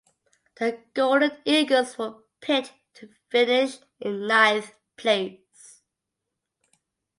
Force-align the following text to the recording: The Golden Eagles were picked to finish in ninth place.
The 0.55 0.79
Golden 0.95 1.37
Eagles 1.45 1.95
were 1.95 2.23
picked 2.39 2.73
to 2.95 3.09
finish 3.29 3.77
in 3.99 4.25
ninth 4.25 4.73
place. 4.97 5.83